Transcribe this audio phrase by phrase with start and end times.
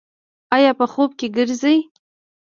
[0.55, 1.77] ایا په خوب کې ګرځئ؟